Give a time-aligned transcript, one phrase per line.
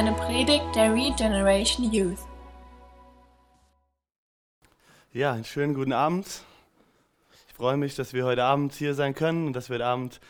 [0.00, 2.20] eine Predigt der Regeneration Youth.
[5.12, 6.42] Ja, einen schönen guten Abend.
[7.46, 10.20] Ich freue mich, dass wir heute Abend hier sein können und dass wir heute Abend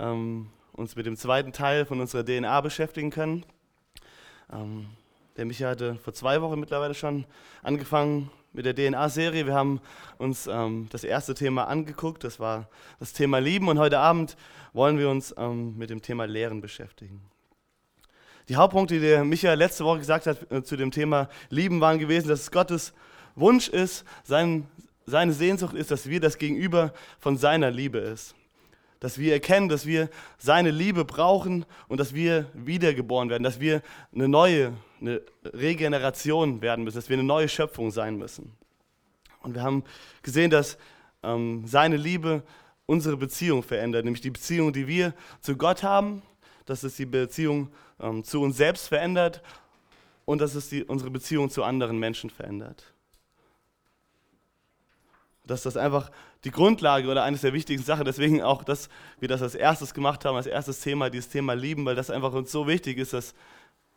[0.00, 3.44] ähm, uns mit dem zweiten Teil von unserer DNA beschäftigen können.
[4.50, 4.86] Ähm,
[5.36, 7.26] der Micha hatte vor zwei Wochen mittlerweile schon
[7.62, 9.44] angefangen mit der DNA-Serie.
[9.44, 9.82] Wir haben
[10.16, 14.38] uns ähm, das erste Thema angeguckt, das war das Thema Lieben und heute Abend
[14.72, 17.20] wollen wir uns ähm, mit dem Thema Lehren beschäftigen.
[18.48, 21.98] Die Hauptpunkte, die der Micha letzte Woche gesagt hat äh, zu dem Thema Lieben, waren
[21.98, 22.94] gewesen, dass es Gottes
[23.34, 24.66] Wunsch ist, sein,
[25.06, 28.34] seine Sehnsucht ist, dass wir das Gegenüber von seiner Liebe ist.
[29.00, 30.08] Dass wir erkennen, dass wir
[30.38, 33.82] seine Liebe brauchen und dass wir wiedergeboren werden, dass wir
[34.14, 38.56] eine neue, eine Regeneration werden müssen, dass wir eine neue Schöpfung sein müssen.
[39.42, 39.84] Und wir haben
[40.22, 40.78] gesehen, dass
[41.22, 42.42] ähm, seine Liebe
[42.86, 46.22] unsere Beziehung verändert, nämlich die Beziehung, die wir zu Gott haben,
[46.64, 47.70] dass es die Beziehung
[48.00, 49.42] ähm, zu uns selbst verändert
[50.24, 52.92] und dass es die, unsere Beziehung zu anderen Menschen verändert
[55.48, 56.10] dass das einfach
[56.44, 58.88] die Grundlage oder eines der wichtigsten Sachen, deswegen auch, dass
[59.18, 62.32] wir das als erstes gemacht haben, als erstes Thema, dieses Thema Lieben, weil das einfach
[62.32, 63.34] uns so wichtig ist, dass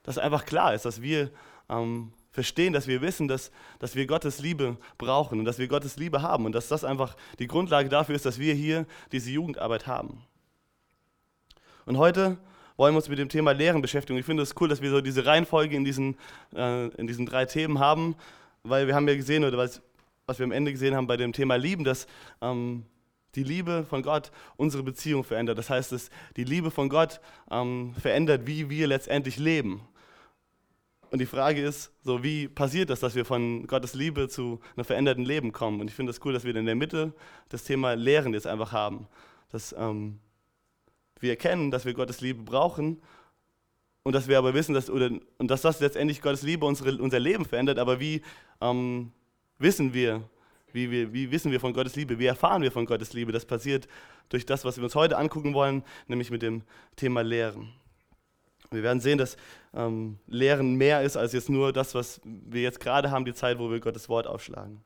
[0.04, 1.30] das einfach klar ist, dass wir
[1.70, 5.98] ähm, verstehen, dass wir wissen, dass, dass wir Gottes Liebe brauchen und dass wir Gottes
[5.98, 9.86] Liebe haben und dass das einfach die Grundlage dafür ist, dass wir hier diese Jugendarbeit
[9.86, 10.24] haben.
[11.86, 12.38] Und heute
[12.82, 14.20] wollen wir uns mit dem Thema Lehren beschäftigen.
[14.20, 16.18] Ich finde es cool, dass wir so diese Reihenfolge in diesen,
[16.56, 18.16] äh, in diesen drei Themen haben,
[18.64, 19.82] weil wir haben ja gesehen, oder was
[20.32, 22.08] was wir am Ende gesehen haben bei dem Thema Lieben, dass
[22.42, 22.86] ähm,
[23.36, 25.58] die Liebe von Gott unsere Beziehung verändert.
[25.58, 29.82] Das heißt, dass die Liebe von Gott ähm, verändert, wie wir letztendlich leben.
[31.10, 34.86] Und die Frage ist, so wie passiert das, dass wir von Gottes Liebe zu einem
[34.86, 35.82] veränderten Leben kommen?
[35.82, 37.14] Und ich finde es das cool, dass wir in der Mitte
[37.50, 39.08] das Thema Lehren jetzt einfach haben.
[39.52, 40.20] Dass ähm,
[41.22, 43.02] wir erkennen, dass wir Gottes Liebe brauchen
[44.04, 47.20] und dass wir aber wissen, dass, oder, und dass das letztendlich Gottes Liebe unsere, unser
[47.20, 48.22] Leben verändert, aber wie
[48.60, 49.12] ähm,
[49.58, 50.24] wissen wir,
[50.74, 53.32] wie, wir, wie wissen wir von Gottes Liebe, wie erfahren wir von Gottes Liebe.
[53.32, 53.88] Das passiert
[54.30, 56.64] durch das, was wir uns heute angucken wollen, nämlich mit dem
[56.96, 57.74] Thema Lehren.
[58.72, 59.36] Wir werden sehen, dass
[59.74, 63.60] ähm, Lehren mehr ist als jetzt nur das, was wir jetzt gerade haben, die Zeit,
[63.60, 64.82] wo wir Gottes Wort aufschlagen.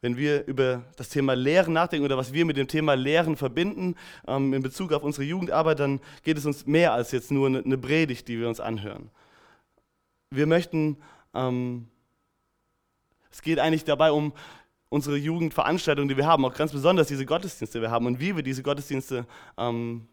[0.00, 3.96] Wenn wir über das Thema Lehren nachdenken oder was wir mit dem Thema Lehren verbinden
[4.26, 7.78] ähm, in Bezug auf unsere Jugendarbeit, dann geht es uns mehr als jetzt nur eine,
[7.78, 9.10] Predigt, die wir uns anhören.
[10.30, 10.98] Wir möchten,
[11.34, 11.88] ähm,
[13.30, 14.32] es geht eigentlich dabei um
[14.88, 18.36] unsere Jugendveranstaltungen, die wir haben, auch ganz besonders diese Gottesdienste, die wir haben und wie
[18.36, 19.26] wir diese Gottesdienste,
[19.56, 20.06] ähm,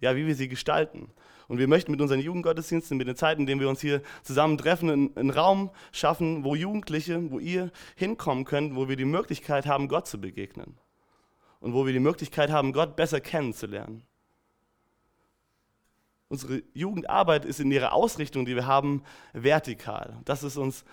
[0.00, 1.10] ja, wie wir sie gestalten.
[1.48, 4.90] Und wir möchten mit unseren Jugendgottesdiensten, mit den Zeiten, in denen wir uns hier zusammentreffen,
[4.90, 9.88] einen, einen Raum schaffen, wo Jugendliche, wo ihr hinkommen könnt, wo wir die Möglichkeit haben,
[9.88, 10.78] Gott zu begegnen.
[11.60, 14.02] Und wo wir die Möglichkeit haben, Gott besser kennenzulernen.
[16.28, 19.02] Unsere Jugendarbeit ist in ihrer Ausrichtung, die wir haben,
[19.32, 20.16] vertikal.
[20.24, 20.84] Das ist uns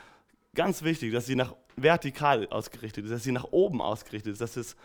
[0.53, 4.57] ganz wichtig, dass sie nach vertikal ausgerichtet ist, dass sie nach oben ausgerichtet ist, dass
[4.57, 4.75] es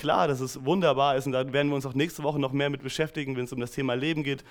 [0.00, 2.70] klar, dass es wunderbar ist und da werden wir uns auch nächste Woche noch mehr
[2.70, 4.44] mit beschäftigen, wenn es um das Thema Leben geht,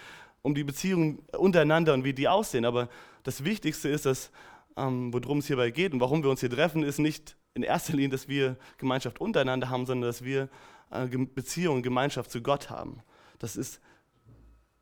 [0.44, 2.66] um die Beziehungen untereinander und wie die aussehen.
[2.66, 2.88] Aber
[3.24, 4.32] das Wichtigste ist, dass,
[4.78, 7.94] ähm, worum es hierbei geht und warum wir uns hier treffen, ist nicht in erster
[7.94, 10.50] Linie, dass wir Gemeinschaft untereinander haben, sondern dass wir
[10.92, 13.02] äh, Beziehung, Gemeinschaft zu Gott haben.
[13.40, 13.82] Das ist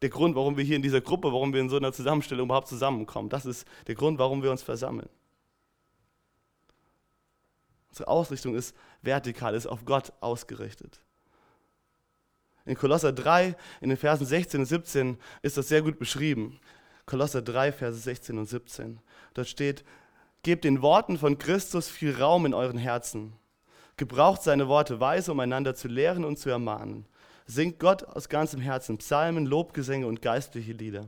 [0.01, 2.67] der Grund, warum wir hier in dieser Gruppe, warum wir in so einer Zusammenstellung überhaupt
[2.67, 3.29] zusammenkommen.
[3.29, 5.07] Das ist der Grund, warum wir uns versammeln.
[7.97, 11.01] Unsere Ausrichtung ist vertikal, ist auf Gott ausgerichtet.
[12.65, 16.59] In Kolosser 3, in den Versen 16 und 17 ist das sehr gut beschrieben.
[17.07, 18.99] Kolosser 3, Verse 16 und 17.
[19.33, 19.83] Dort steht,
[20.43, 23.33] gebt den Worten von Christus viel Raum in euren Herzen.
[23.95, 27.07] Gebraucht seine Worte weise, um einander zu lehren und zu ermahnen.
[27.47, 31.07] Singt Gott aus ganzem Herzen Psalmen, Lobgesänge und geistliche Lieder.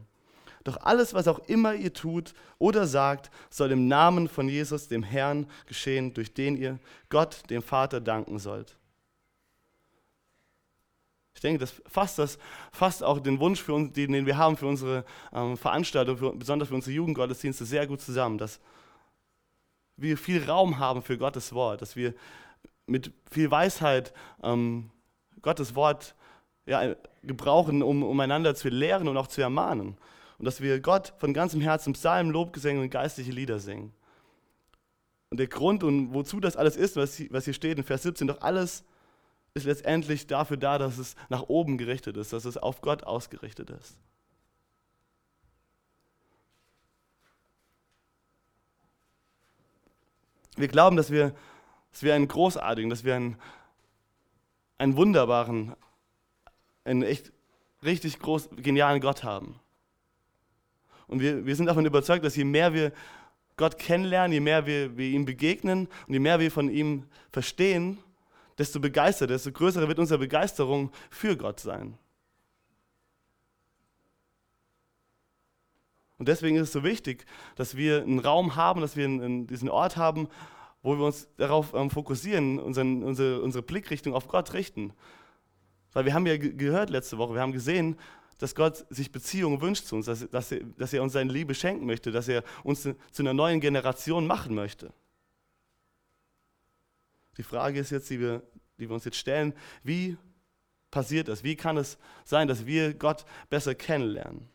[0.70, 5.02] Doch alles, was auch immer ihr tut oder sagt, soll im Namen von Jesus, dem
[5.02, 6.78] Herrn, geschehen, durch den ihr
[7.10, 8.78] Gott, dem Vater, danken sollt.
[11.34, 12.38] Ich denke, das fasst, das
[12.72, 16.68] fasst auch den Wunsch, für uns, den wir haben für unsere ähm, Veranstaltung, für, besonders
[16.68, 18.38] für unsere Jugendgottesdienste, sehr gut zusammen.
[18.38, 18.60] Dass
[19.98, 22.14] wir viel Raum haben für Gottes Wort, dass wir
[22.86, 24.14] mit viel Weisheit
[24.44, 24.92] ähm,
[25.42, 26.14] Gottes Wort
[26.68, 26.94] ja,
[27.24, 29.98] gebrauchen, um, um einander zu lehren und auch zu ermahnen
[30.40, 33.94] und dass wir Gott von ganzem Herzen Psalmen, Lobgesänge und geistliche Lieder singen.
[35.30, 38.42] Und der Grund und wozu das alles ist, was hier steht in Vers 17, doch
[38.42, 38.84] alles
[39.54, 43.70] ist letztendlich dafür da, dass es nach oben gerichtet ist, dass es auf Gott ausgerichtet
[43.70, 43.98] ist.
[50.56, 51.36] Wir glauben, dass wir,
[51.92, 53.38] dass wir einen großartigen, dass wir einen
[54.80, 55.76] einen wunderbaren,
[56.86, 57.32] einen echt
[57.84, 59.60] richtig groß, genialen Gott haben.
[61.10, 62.94] Und wir, wir sind davon überzeugt, dass je mehr wir
[63.58, 67.98] Gott kennenlernen, je mehr wir, wir ihm begegnen und je mehr wir von ihm verstehen,
[68.58, 71.98] desto begeisterter, desto größer wird unsere Begeisterung für Gott sein.
[76.18, 79.70] Und deswegen ist es so wichtig, dass wir einen Raum haben, dass wir einen, diesen
[79.70, 80.28] Ort haben,
[80.84, 84.94] wo wir uns darauf ähm, fokussieren, unseren, unsere, unsere Blickrichtung auf Gott richten.
[85.94, 87.98] Weil wir haben ja gehört letzte Woche, wir haben gesehen,
[88.40, 91.54] dass Gott sich Beziehungen wünscht zu uns, dass, dass, er, dass er uns seine Liebe
[91.54, 94.92] schenken möchte, dass er uns zu einer neuen Generation machen möchte.
[97.38, 98.42] Die Frage ist jetzt, die wir,
[98.80, 99.54] die wir uns jetzt stellen,
[99.84, 100.18] wie
[100.90, 101.44] passiert das?
[101.44, 104.50] Wie kann es sein, dass wir Gott besser kennenlernen?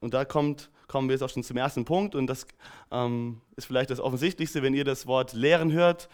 [0.00, 2.46] Und da kommt, kommen wir jetzt auch schon zum ersten Punkt und das
[2.90, 6.10] ähm, ist vielleicht das Offensichtlichste, wenn ihr das Wort Lehren hört,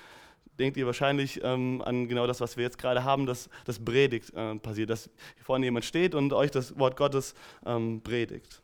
[0.60, 4.32] denkt ihr wahrscheinlich ähm, an genau das, was wir jetzt gerade haben, dass das Predigt
[4.34, 7.34] äh, passiert, dass hier vorne jemand steht und euch das Wort Gottes
[7.66, 8.62] ähm, predigt.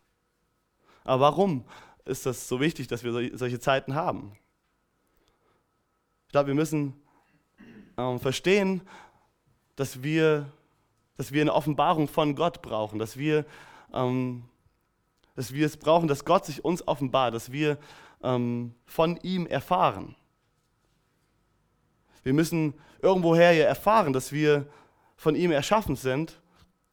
[1.05, 1.65] Aber warum
[2.05, 4.37] ist das so wichtig, dass wir so, solche Zeiten haben?
[6.27, 6.95] Ich glaube, wir müssen
[7.97, 8.83] ähm, verstehen,
[9.75, 10.53] dass wir,
[11.17, 13.45] dass wir eine Offenbarung von Gott brauchen, dass wir
[13.93, 14.45] ähm,
[15.37, 17.79] dass wir es brauchen, dass Gott sich uns offenbart, dass wir
[18.23, 20.17] ähm, von ihm erfahren.
[22.27, 24.67] Wir müssen irgendwoher ja erfahren, dass wir
[25.15, 26.41] von ihm erschaffen sind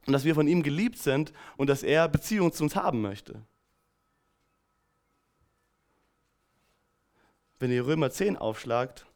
[0.05, 3.41] und dass wir von ihm geliebt sind und dass er Beziehung zu uns haben möchte.
[7.57, 9.07] Wenn ihr Römer 10 aufschlagt,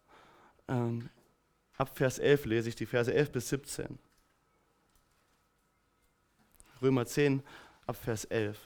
[0.68, 1.12] ähm,
[1.78, 4.00] ab Vers 11 lese ich die Verse 11 bis 17.
[6.82, 7.44] Römer 10
[7.86, 8.58] ab Vers 11.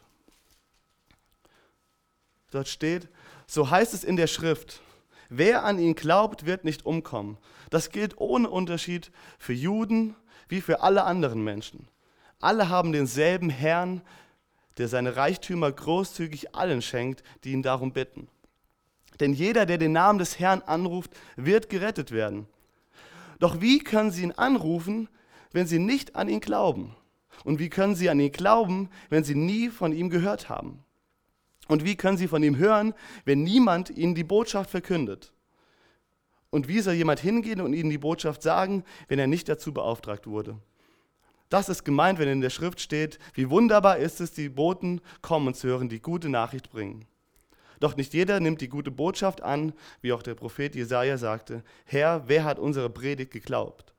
[2.52, 3.10] Dort steht,
[3.46, 4.82] so heißt es in der Schrift,
[5.32, 7.38] wer an ihn glaubt, wird nicht umkommen.
[7.72, 10.16] Das gilt ohne Unterschied für Juden
[10.50, 11.88] wie für alle anderen Menschen.
[12.40, 14.02] Alle haben denselben Herrn,
[14.78, 18.28] der seine Reichtümer großzügig allen schenkt, die ihn darum bitten.
[19.20, 22.48] Denn jeder, der den Namen des Herrn anruft, wird gerettet werden.
[23.40, 25.08] Doch wie können sie ihn anrufen,
[25.52, 26.96] wenn sie nicht an ihn glauben?
[27.44, 30.84] Und wie können sie an ihn glauben, wenn sie nie von ihm gehört haben?
[31.68, 32.94] Und wie können sie von ihm hören,
[33.26, 35.32] wenn niemand ihnen die Botschaft verkündet?
[36.50, 40.28] Und wie soll jemand hingehen und ihnen die Botschaft sagen, wenn er nicht dazu beauftragt
[40.28, 40.58] wurde?
[41.50, 45.54] Das ist gemeint, wenn in der Schrift steht, wie wunderbar ist es, die Boten kommen
[45.54, 47.06] zu hören, die gute Nachricht bringen.
[47.82, 52.24] Doch nicht jeder nimmt die gute Botschaft an, wie auch der Prophet Jesaja sagte: Herr,
[52.28, 53.94] wer hat unsere Predigt geglaubt?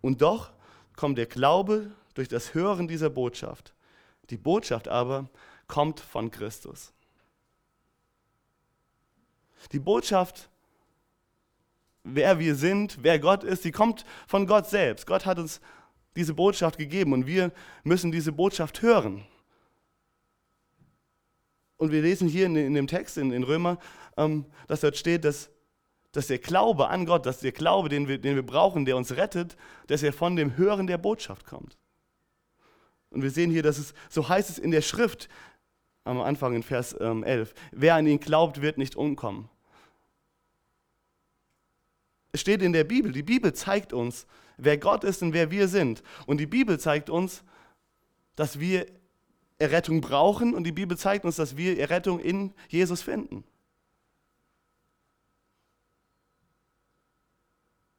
[0.00, 0.52] Und doch
[0.96, 3.74] kommt der Glaube durch das Hören dieser Botschaft.
[4.30, 5.28] Die Botschaft aber
[5.66, 6.92] kommt von Christus.
[9.72, 10.50] Die Botschaft,
[12.02, 15.06] wer wir sind, wer Gott ist, die kommt von Gott selbst.
[15.06, 15.60] Gott hat uns
[16.16, 17.52] diese Botschaft gegeben und wir
[17.82, 19.24] müssen diese Botschaft hören.
[21.76, 23.78] Und wir lesen hier in, dem Text in, in Römer,
[24.16, 25.50] ähm, dass dort steht, dass,
[26.12, 29.16] dass der Glaube an Gott, dass der Glaube, den wir, den wir brauchen, der uns
[29.16, 29.56] rettet,
[29.88, 31.76] dass er von dem Hören der Botschaft kommt.
[33.10, 35.28] Und wir sehen hier, dass es, so heißt es in der Schrift,
[36.04, 37.54] am Anfang in Vers ähm, 11.
[37.72, 39.48] Wer an ihn glaubt, wird nicht umkommen.
[42.32, 45.68] Es steht in der Bibel, die Bibel zeigt uns, wer Gott ist und wer wir
[45.68, 46.02] sind.
[46.26, 47.44] Und die Bibel zeigt uns,
[48.36, 48.86] dass wir
[49.58, 53.44] Errettung brauchen und die Bibel zeigt uns, dass wir Errettung in Jesus finden.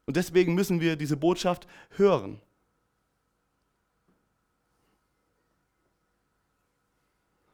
[0.06, 2.42] Und deswegen müssen wir diese Botschaft hören.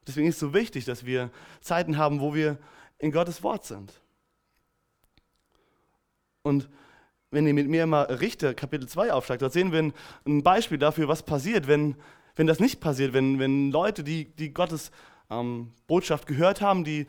[0.08, 1.30] Deswegen ist es so wichtig, dass wir
[1.62, 2.58] Zeiten haben, wo wir
[2.98, 4.02] in Gottes Wort sind.
[6.44, 6.70] Und
[7.30, 9.94] wenn ihr mit mir mal Richter Kapitel 2 aufschlagt, dort sehen wir
[10.26, 11.96] ein, Beispiel dafür, was passiert, wenn,
[12.36, 14.92] wenn das nicht passiert, wenn, wenn Leute, die, die Gottes
[15.30, 17.08] ähm, Botschaft gehört haben, die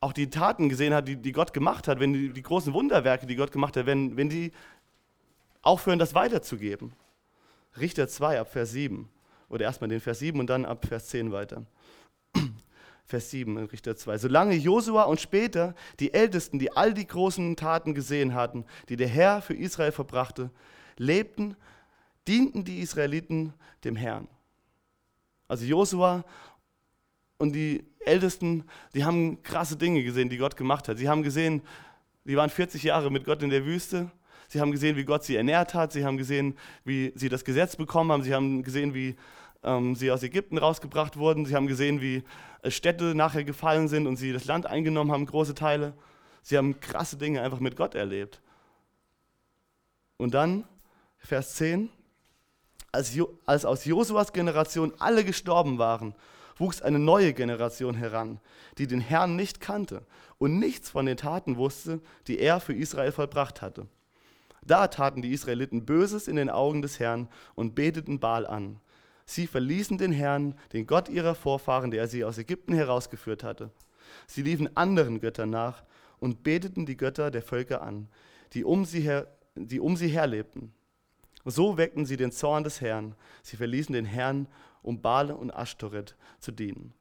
[0.00, 3.26] auch die Taten gesehen haben, die, die Gott gemacht hat, wenn die, die großen Wunderwerke,
[3.26, 4.52] die Gott gemacht hat, wenn, wenn die
[5.62, 6.92] aufhören, das weiterzugeben.
[7.80, 9.08] Richter 2 ab Vers 7.
[9.48, 11.64] Oder erstmal den Vers 7 und dann ab Vers 10 weiter.
[13.06, 14.18] Vers 7 in Richter 2.
[14.18, 19.06] Solange Josua und später die Ältesten, die all die großen Taten gesehen hatten, die der
[19.06, 20.50] Herr für Israel verbrachte,
[20.96, 21.56] lebten,
[22.26, 24.26] dienten die Israeliten dem Herrn.
[25.46, 26.24] Also Josua
[27.38, 30.98] und die Ältesten, die haben krasse Dinge gesehen, die Gott gemacht hat.
[30.98, 31.62] Sie haben gesehen,
[32.24, 34.10] die waren 40 Jahre mit Gott in der Wüste.
[34.48, 35.92] Sie haben gesehen, wie Gott sie ernährt hat.
[35.92, 38.22] Sie haben gesehen, wie sie das Gesetz bekommen haben.
[38.24, 39.16] Sie haben gesehen, wie
[39.66, 41.44] ähm, sie aus Ägypten rausgebracht wurden.
[41.44, 42.22] Sie haben gesehen, wie
[42.62, 45.92] äh, Städte nachher gefallen sind und sie das Land eingenommen haben, große Teile.
[46.42, 48.40] Sie haben krasse Dinge einfach mit Gott erlebt.
[50.16, 50.64] Und dann,
[51.18, 51.90] Vers 10,
[52.92, 56.14] als, jo als aus Josuas Generation alle gestorben waren,
[56.56, 58.40] wuchs eine neue Generation heran,
[58.78, 60.06] die den Herrn nicht kannte
[60.38, 63.86] und nichts von den Taten wusste, die er für Israel vollbracht hatte.
[64.64, 68.80] Da taten die Israeliten Böses in den Augen des Herrn und beteten Baal an.
[69.26, 73.70] Sie verließen den Herrn, den Gott ihrer Vorfahren, der sie aus Ägypten herausgeführt hatte.
[74.28, 75.82] Sie liefen anderen Göttern nach
[76.20, 78.08] und beteten die Götter der Völker an,
[78.52, 80.72] die um sie her, die um sie her lebten.
[81.44, 83.14] So weckten sie den Zorn des Herrn.
[83.42, 84.46] Sie verließen den Herrn,
[84.82, 86.94] um Baal und Ashtoreth zu dienen.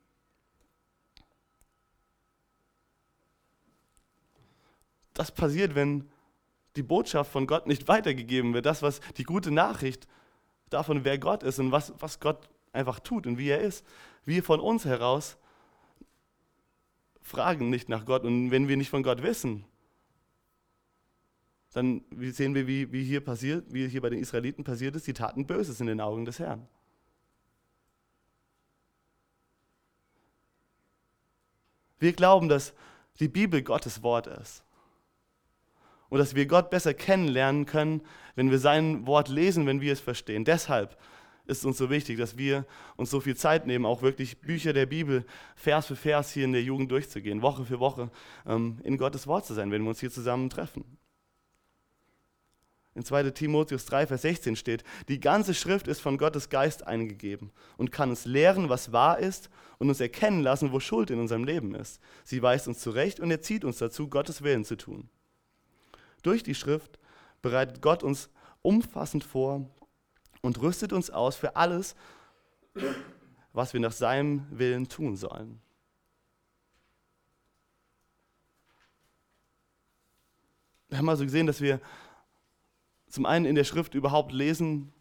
[5.13, 6.09] Das passiert, wenn
[6.75, 8.65] die Botschaft von Gott nicht weitergegeben wird.
[8.65, 10.07] Das, was die gute Nachricht
[10.69, 13.85] davon, wer Gott ist und was, was Gott einfach tut und wie er ist.
[14.25, 15.37] Wir von uns heraus
[17.21, 18.23] fragen nicht nach Gott.
[18.23, 19.65] Und wenn wir nicht von Gott wissen,
[21.73, 25.13] dann sehen wir, wie, wie hier passiert, wie hier bei den Israeliten passiert ist, die
[25.13, 26.67] taten Böses in den Augen des Herrn.
[31.99, 32.73] Wir glauben, dass
[33.19, 34.64] die Bibel Gottes Wort ist.
[36.09, 38.01] Und dass wir Gott besser kennenlernen können,
[38.35, 40.45] wenn wir sein Wort lesen, wenn wir es verstehen.
[40.45, 40.97] Deshalb
[41.45, 44.73] ist es uns so wichtig, dass wir uns so viel Zeit nehmen, auch wirklich Bücher
[44.73, 48.09] der Bibel Vers für Vers hier in der Jugend durchzugehen, Woche für Woche
[48.47, 50.97] ähm, in Gottes Wort zu sein, wenn wir uns hier zusammen treffen
[52.95, 57.51] in 2 Timotheus 3, Vers 16 steht, die ganze Schrift ist von Gottes Geist eingegeben
[57.77, 61.43] und kann uns lehren, was wahr ist und uns erkennen lassen, wo Schuld in unserem
[61.43, 61.99] Leben ist.
[62.23, 65.09] Sie weist uns zurecht und erzieht uns dazu, Gottes Willen zu tun.
[66.25, 66.97] Durch die Schrift
[67.43, 68.31] bereitet Gott uns
[68.63, 69.69] umfassend vor
[70.41, 71.95] und rüstet uns aus für alles,
[73.53, 75.61] was wir nach seinem Willen tun sollen.
[80.89, 81.79] Wir haben also gesehen, dass wir
[83.07, 84.91] zum einen in der Schrift überhaupt lesen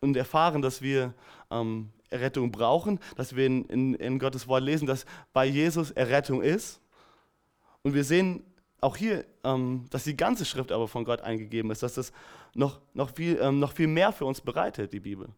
[0.00, 1.14] und erfahren, dass wir
[1.52, 6.42] ähm, Errettung brauchen, dass wir in, in, in Gottes Wort lesen, dass bei Jesus Errettung
[6.42, 6.80] ist.
[7.82, 8.44] Und wir sehen
[8.80, 12.12] auch hier, ähm, dass die ganze Schrift aber von Gott eingegeben ist, dass das
[12.54, 15.28] noch, noch, viel, ähm, noch viel mehr für uns bereitet, die Bibel.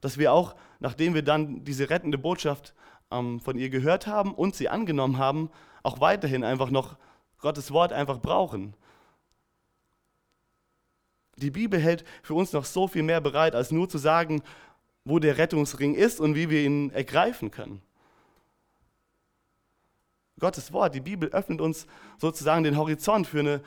[0.00, 2.74] Dass wir auch, nachdem wir dann diese rettende Botschaft
[3.10, 5.50] ähm, von ihr gehört haben und sie angenommen haben,
[5.82, 6.96] auch weiterhin einfach noch
[7.38, 8.74] Gottes Wort einfach brauchen.
[11.36, 14.42] Die Bibel hält für uns noch so viel mehr bereit, als nur zu sagen,
[15.04, 17.82] wo der Rettungsring ist und wie wir ihn ergreifen können.
[20.38, 21.86] Gottes Wort, die Bibel öffnet uns
[22.18, 23.62] sozusagen den Horizont für eine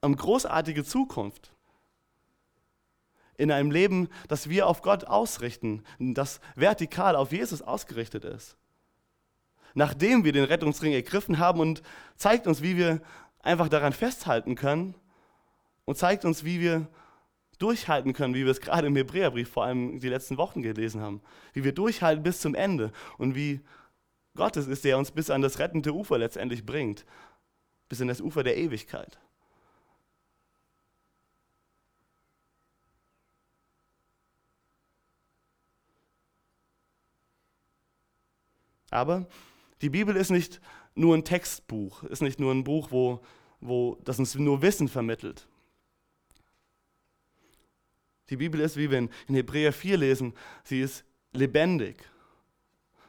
[0.00, 1.52] um, großartige Zukunft.
[3.36, 8.56] In einem Leben, das wir auf Gott ausrichten, das vertikal auf Jesus ausgerichtet ist.
[9.74, 11.82] Nachdem wir den Rettungsring ergriffen haben und
[12.16, 13.00] zeigt uns, wie wir
[13.40, 14.94] einfach daran festhalten können
[15.84, 16.88] und zeigt uns, wie wir
[17.58, 21.20] durchhalten können, wie wir es gerade im Hebräerbrief vor allem die letzten Wochen gelesen haben.
[21.52, 23.60] Wie wir durchhalten bis zum Ende und wie
[24.38, 27.04] Gott es ist, der uns bis an das rettende Ufer letztendlich bringt,
[27.88, 29.18] bis in das Ufer der Ewigkeit.
[38.90, 39.26] Aber
[39.82, 40.60] die Bibel ist nicht
[40.94, 43.20] nur ein Textbuch, ist nicht nur ein Buch, wo,
[43.60, 45.48] wo das uns nur Wissen vermittelt.
[48.30, 51.96] Die Bibel ist, wie wir in Hebräer 4 lesen, sie ist lebendig.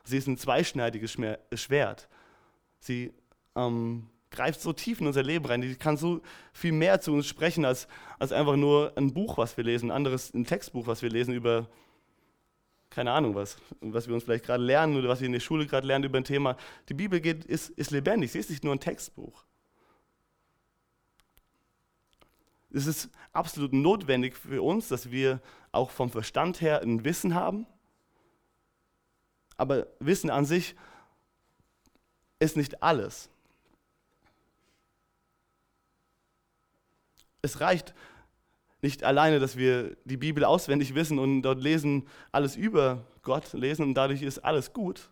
[0.09, 1.17] Sie ist ein zweischneidiges
[1.53, 2.09] Schwert.
[2.79, 3.13] Sie
[3.55, 5.61] ähm, greift so tief in unser Leben rein.
[5.61, 6.21] Die kann so
[6.53, 7.87] viel mehr zu uns sprechen als,
[8.17, 11.33] als einfach nur ein Buch, was wir lesen, ein anderes ein Textbuch, was wir lesen
[11.33, 11.67] über,
[12.89, 15.65] keine Ahnung was, was wir uns vielleicht gerade lernen oder was wir in der Schule
[15.65, 16.57] gerade lernen über ein Thema.
[16.89, 19.43] Die Bibel geht, ist, ist lebendig, sie ist nicht nur ein Textbuch.
[22.71, 27.65] es ist absolut notwendig für uns, dass wir auch vom Verstand her ein Wissen haben.
[29.59, 30.73] Aber Wissen an sich
[32.39, 33.29] ist nicht alles.
[37.41, 37.93] Es reicht
[38.81, 43.83] nicht alleine, dass wir die Bibel auswendig wissen und dort lesen, alles über Gott lesen
[43.83, 45.09] und dadurch ist alles gut.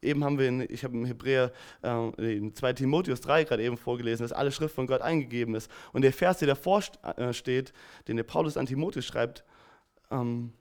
[0.00, 3.76] Eben haben wir, in, ich habe im Hebräer, äh, in 2 Timotheus 3 gerade eben
[3.76, 5.70] vorgelesen, dass alle Schrift von Gott eingegeben ist.
[5.92, 7.74] Und der Vers, der davor äh, steht,
[8.06, 9.44] den der Paulus an Timotheus schreibt,
[10.10, 10.52] ähm,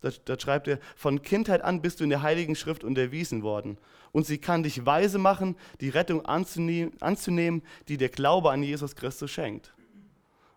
[0.00, 3.78] da, da, schreibt er, von Kindheit an bist du in der Heiligen Schrift unterwiesen worden.
[4.12, 8.94] Und sie kann dich weise machen, die Rettung anzunehmen, anzunehmen, die der Glaube an Jesus
[8.94, 9.74] Christus schenkt.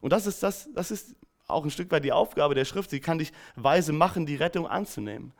[0.02, 1.16] Und das ist, das, das ist
[1.48, 2.90] auch ein Stück weit die Aufgabe der Schrift.
[2.90, 5.32] Sie kann dich weise machen, die Rettung anzunehmen.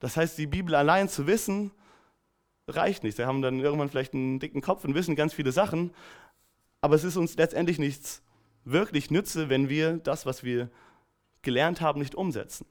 [0.00, 1.70] Das heißt, die Bibel allein zu wissen,
[2.68, 3.16] reicht nicht.
[3.16, 5.92] Sie haben dann irgendwann vielleicht einen dicken Kopf und wissen ganz viele Sachen,
[6.80, 8.22] aber es ist uns letztendlich nichts
[8.64, 10.70] wirklich nütze, wenn wir das, was wir
[11.44, 12.66] gelernt haben, nicht umsetzen.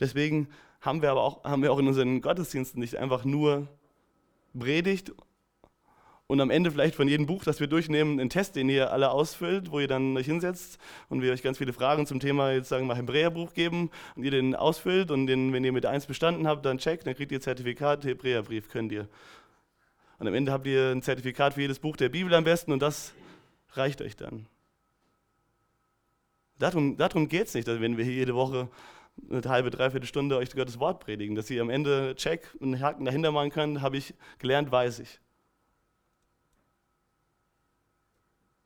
[0.00, 0.48] Deswegen
[0.80, 3.68] haben wir aber auch, haben wir auch in unseren Gottesdiensten nicht einfach nur
[4.58, 5.12] Predigt
[6.30, 9.10] und am Ende vielleicht von jedem Buch, das wir durchnehmen, einen Test, den ihr alle
[9.10, 12.68] ausfüllt, wo ihr dann euch hinsetzt und wir euch ganz viele Fragen zum Thema, jetzt
[12.68, 16.06] sagen wir mal, Hebräerbuch geben und ihr den ausfüllt und den, wenn ihr mit eins
[16.06, 19.08] bestanden habt, dann checkt, dann kriegt ihr Zertifikat, Hebräerbrief könnt ihr.
[20.20, 22.80] Und am Ende habt ihr ein Zertifikat für jedes Buch der Bibel am besten und
[22.80, 23.12] das
[23.72, 24.46] reicht euch dann.
[26.60, 28.68] Darum, darum geht es nicht, wenn wir hier jede Woche
[29.28, 33.04] eine halbe, dreiviertel Stunde euch Gottes Wort predigen, dass ihr am Ende check, einen Haken
[33.04, 35.18] dahinter machen könnt, habe ich gelernt, weiß ich.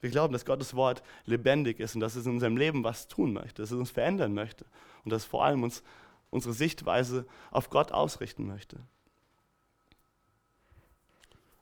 [0.05, 3.33] Wir glauben, dass Gottes Wort lebendig ist und dass es in unserem Leben was tun
[3.33, 4.67] möchte, dass es uns verändern möchte
[5.03, 5.83] und dass es vor allem uns
[6.29, 8.77] unsere Sichtweise auf Gott ausrichten möchte.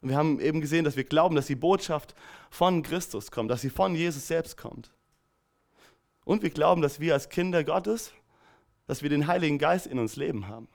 [0.01, 2.15] Und wir haben eben gesehen, dass wir glauben, dass die Botschaft
[2.49, 4.91] von Christus kommt, dass sie von Jesus selbst kommt.
[6.25, 8.11] Und wir glauben, dass wir als Kinder Gottes
[8.87, 10.67] dass wir den Heiligen Geist in uns leben haben.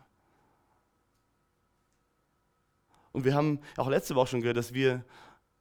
[3.12, 5.04] Und wir haben auch letzte Woche schon gehört, dass wir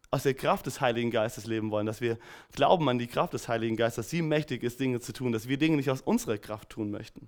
[0.10, 2.18] aus der Kraft des Heiligen Geistes leben wollen, dass wir
[2.54, 5.48] glauben an die Kraft des Heiligen Geistes, dass sie mächtig ist, Dinge zu tun, dass
[5.48, 7.28] wir Dinge nicht aus unserer Kraft tun möchten.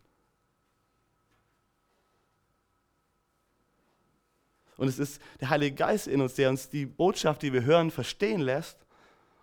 [4.77, 7.91] Und es ist der Heilige Geist in uns, der uns die Botschaft, die wir hören,
[7.91, 8.77] verstehen lässt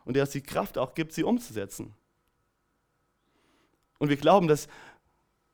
[0.07, 1.93] und der uns die Kraft auch gibt, sie umzusetzen.
[3.99, 4.67] Und wir glauben, dass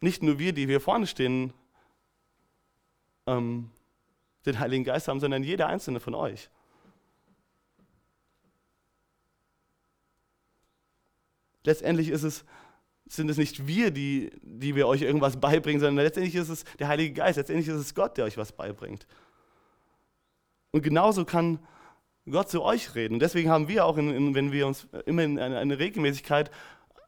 [0.01, 1.53] nicht nur wir, die hier vorne stehen,
[3.27, 3.71] ähm,
[4.47, 6.49] den Heiligen Geist haben, sondern jeder einzelne von euch.
[11.65, 12.45] Letztendlich ist es,
[13.07, 16.89] sind es nicht wir, die, die wir euch irgendwas beibringen, sondern letztendlich ist es der
[16.89, 19.07] Heilige Geist, letztendlich ist es Gott, der euch was beibringt.
[20.71, 21.59] Und genauso kann
[22.31, 23.19] Gott zu euch reden.
[23.19, 26.51] deswegen haben wir auch, in, in, wenn wir uns immer in eine, eine Regelmäßigkeit,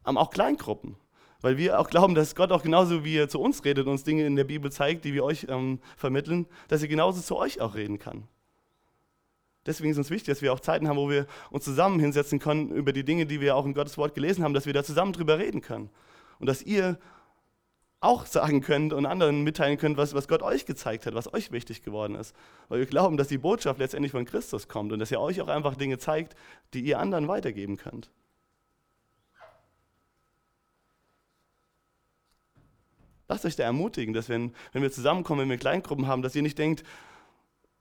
[0.04, 0.96] auch Kleingruppen.
[1.40, 4.04] Weil wir auch glauben, dass Gott auch genauso wie er zu uns redet und uns
[4.04, 7.60] Dinge in der Bibel zeigt, die wir euch ähm, vermitteln, dass er genauso zu euch
[7.60, 8.26] auch reden kann.
[9.66, 12.70] Deswegen ist uns wichtig, dass wir auch Zeiten haben, wo wir uns zusammen hinsetzen können
[12.70, 15.12] über die Dinge, die wir auch in Gottes Wort gelesen haben, dass wir da zusammen
[15.12, 15.90] drüber reden können.
[16.38, 16.98] Und dass ihr
[18.00, 21.50] auch sagen könnt und anderen mitteilen könnt, was, was Gott euch gezeigt hat, was euch
[21.52, 22.36] wichtig geworden ist.
[22.68, 25.48] Weil wir glauben, dass die Botschaft letztendlich von Christus kommt und dass er euch auch
[25.48, 26.36] einfach Dinge zeigt,
[26.74, 28.10] die ihr anderen weitergeben könnt.
[33.26, 36.42] Lasst euch da ermutigen, dass wenn, wenn wir zusammenkommen, wenn wir Kleingruppen haben, dass ihr
[36.42, 36.84] nicht denkt,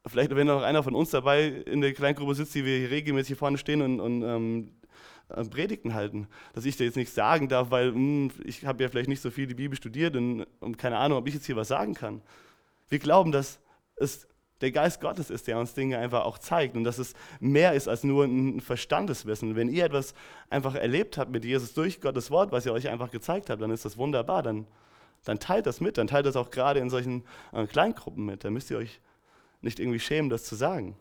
[0.05, 3.29] vielleicht wenn noch einer von uns dabei in der Kleingruppe sitzt, die wir hier regelmäßig
[3.29, 4.71] hier vorne stehen und, und ähm,
[5.29, 8.83] äh, Predigten halten, dass ich da jetzt nichts sagen darf, weil mh, hm, ich habe
[8.83, 11.45] ja vielleicht nicht so viel die Bibel studiert und, und keine Ahnung, ob ich jetzt
[11.45, 12.21] hier was sagen kann.
[12.89, 13.59] Wir glauben, dass
[13.95, 14.27] es
[14.61, 17.89] der Geist Gottes ist, der uns Dinge einfach auch zeigt und dass es mehr ist
[17.89, 19.55] als nur ein Verstandeswissen.
[19.55, 20.13] Wenn ihr etwas
[20.49, 23.71] einfach erlebt habt mit Jesus durch Gottes Wort, was er euch einfach gezeigt hat, dann
[23.71, 24.41] ist das wunderbar.
[24.41, 24.67] Dann,
[25.25, 28.45] dann teilt das mit, dann teilt das auch gerade in solchen äh, Kleingruppen mit.
[28.45, 29.01] Da müsst ihr euch
[29.63, 30.97] nicht irgendwie schämen, das zu sagen.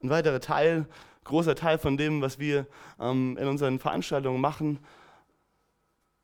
[0.00, 0.86] Ein weiterer Teil,
[1.24, 2.66] großer Teil von dem, was wir
[3.00, 4.78] ähm, in unseren Veranstaltungen machen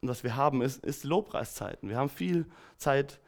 [0.01, 1.89] und was wir haben, ist, ist Lobpreiszeiten.
[1.89, 3.21] Wir haben viel Zeit,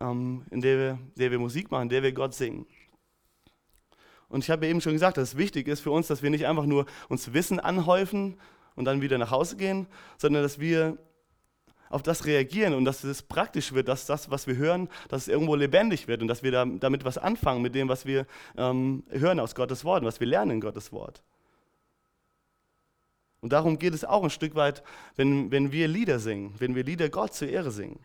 [0.00, 2.66] ähm, in der wir, der wir Musik machen, in der wir Gott singen.
[4.28, 6.46] Und ich habe eben schon gesagt, dass es wichtig ist für uns, dass wir nicht
[6.46, 8.38] einfach nur uns Wissen anhäufen
[8.76, 9.86] und dann wieder nach Hause gehen,
[10.18, 10.98] sondern dass wir
[11.90, 15.28] auf das reagieren und dass es praktisch wird, dass das, was wir hören, dass es
[15.28, 19.04] irgendwo lebendig wird und dass wir da, damit was anfangen mit dem, was wir ähm,
[19.10, 21.22] hören aus Gottes Wort, was wir lernen in Gottes Wort.
[23.40, 24.82] Und darum geht es auch ein Stück weit,
[25.16, 28.00] wenn, wenn wir Lieder singen, wenn wir Lieder Gott zur Ehre singen.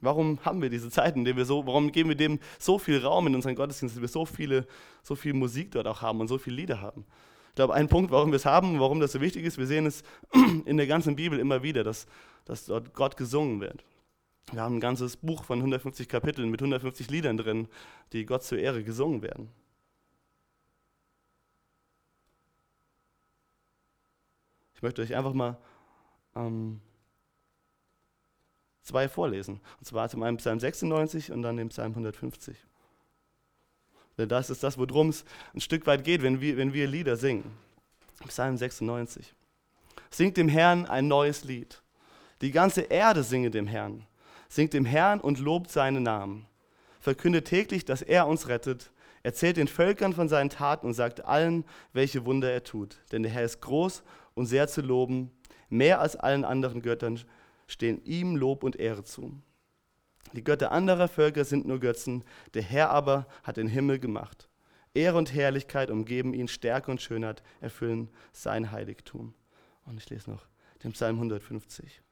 [0.00, 2.98] Warum haben wir diese Zeiten, in denen wir so, warum geben wir dem so viel
[2.98, 4.66] Raum in unseren Gottesdiensten, dass wir so viele,
[5.02, 7.06] so viel Musik dort auch haben und so viele Lieder haben?
[7.56, 9.86] Ich glaube, ein Punkt, warum wir es haben, warum das so wichtig ist, wir sehen
[9.86, 10.02] es
[10.66, 12.06] in der ganzen Bibel immer wieder, dass,
[12.44, 13.82] dass dort Gott gesungen wird.
[14.52, 17.68] Wir haben ein ganzes Buch von 150 Kapiteln mit 150 Liedern drin,
[18.12, 19.48] die Gott zur Ehre gesungen werden.
[24.74, 25.56] Ich möchte euch einfach mal
[26.34, 26.82] ähm,
[28.82, 29.62] zwei vorlesen.
[29.78, 32.54] Und zwar zum einen Psalm 96 und dann den Psalm 150.
[34.18, 35.24] Denn das ist das, worum es
[35.54, 37.44] ein Stück weit geht, wenn wir, wenn wir Lieder singen.
[38.28, 39.34] Psalm 96.
[40.10, 41.82] Singt dem Herrn ein neues Lied.
[42.40, 44.06] Die ganze Erde singe dem Herrn.
[44.48, 46.46] Singt dem Herrn und lobt seinen Namen.
[47.00, 48.90] Verkündet täglich, dass er uns rettet.
[49.22, 52.98] Erzählt den Völkern von seinen Taten und sagt allen, welche Wunder er tut.
[53.12, 54.02] Denn der Herr ist groß
[54.34, 55.30] und sehr zu loben.
[55.68, 57.20] Mehr als allen anderen Göttern
[57.66, 59.34] stehen ihm Lob und Ehre zu.
[60.36, 62.22] Die Götter anderer Völker sind nur Götzen,
[62.52, 64.48] der Herr aber hat den Himmel gemacht.
[64.92, 69.34] Ehre und Herrlichkeit umgeben ihn, Stärke und Schönheit erfüllen sein Heiligtum.
[69.86, 70.46] Und ich lese noch
[70.84, 72.02] den Psalm 150.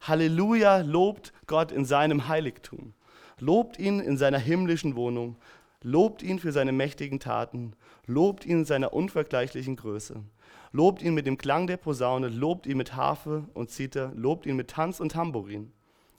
[0.00, 2.94] Halleluja, lobt Gott in seinem Heiligtum.
[3.38, 5.36] Lobt ihn in seiner himmlischen Wohnung.
[5.82, 7.74] Lobt ihn für seine mächtigen Taten.
[8.06, 10.24] Lobt ihn in seiner unvergleichlichen Größe.
[10.72, 12.28] Lobt ihn mit dem Klang der Posaune.
[12.28, 14.12] Lobt ihn mit Harfe und Zither.
[14.14, 15.72] Lobt ihn mit Tanz und Tambourin.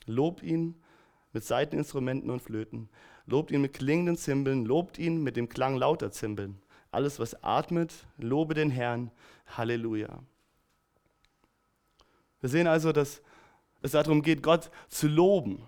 [0.06, 0.74] Lobt ihn
[1.32, 2.88] mit Saiteninstrumenten und Flöten.
[3.26, 4.64] Lobt ihn mit klingenden Zimbeln.
[4.64, 6.60] Lobt ihn mit dem Klang lauter Zimbeln.
[6.90, 9.10] Alles, was atmet, lobe den Herrn.
[9.46, 10.18] Halleluja.
[12.40, 13.22] Wir sehen also, dass
[13.82, 15.62] es darum geht, Gott zu loben.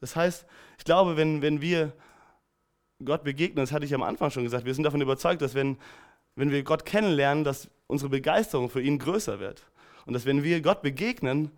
[0.00, 0.46] Das heißt,
[0.78, 1.92] ich glaube, wenn, wenn wir
[3.04, 5.78] Gott begegnen, das hatte ich am Anfang schon gesagt, wir sind davon überzeugt, dass wenn,
[6.34, 9.64] wenn wir Gott kennenlernen, dass unsere Begeisterung für ihn größer wird.
[10.06, 11.50] Und dass wenn wir Gott begegnen,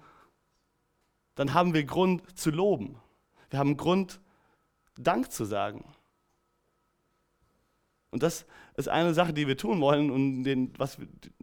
[1.40, 2.96] dann haben wir Grund zu loben.
[3.48, 4.20] Wir haben Grund,
[4.98, 5.86] Dank zu sagen.
[8.10, 8.44] Und das
[8.76, 10.98] ist eine Sache, die wir tun wollen und den, was,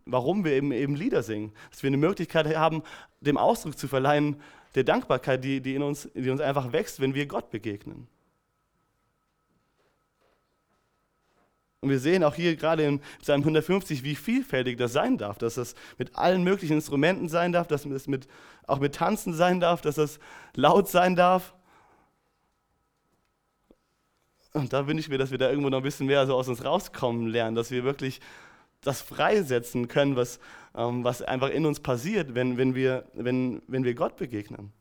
[0.05, 1.51] warum wir eben, eben Lieder singen.
[1.71, 2.83] Dass wir eine Möglichkeit haben,
[3.21, 4.39] dem Ausdruck zu verleihen,
[4.75, 8.07] der Dankbarkeit, die, die, in uns, die uns einfach wächst, wenn wir Gott begegnen.
[11.87, 15.55] Und wir sehen auch hier gerade in Psalm 150, wie vielfältig das sein darf, dass
[15.55, 18.27] das mit allen möglichen Instrumenten sein darf, dass es mit,
[18.65, 20.19] auch mit Tanzen sein darf, dass es
[20.53, 21.55] laut sein darf.
[24.51, 26.49] Und da wünsche ich mir, dass wir da irgendwo noch ein bisschen mehr so aus
[26.49, 28.19] uns rauskommen lernen, dass wir wirklich
[28.81, 30.41] das freisetzen können, was,
[30.75, 34.73] ähm, was einfach in uns passiert, wenn, wenn, wir, wenn, wenn wir Gott begegnen.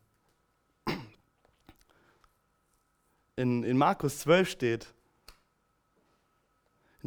[3.37, 4.93] In, in Markus 12 steht,